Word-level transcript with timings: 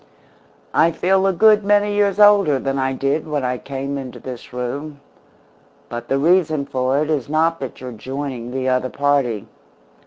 I 0.73 0.89
feel 0.89 1.27
a 1.27 1.31
good 1.31 1.63
many 1.63 1.93
years 1.93 2.17
older 2.19 2.57
than 2.57 2.79
I 2.79 2.91
did 2.91 3.27
when 3.27 3.45
I 3.45 3.59
came 3.59 3.99
into 3.99 4.17
this 4.19 4.51
room, 4.51 4.99
but 5.89 6.07
the 6.07 6.17
reason 6.17 6.65
for 6.65 6.97
it 7.03 7.11
is 7.11 7.29
not 7.29 7.59
that 7.59 7.79
you're 7.81 7.91
joining 7.91 8.49
the 8.49 8.67
other 8.67 8.89
party. 8.89 9.45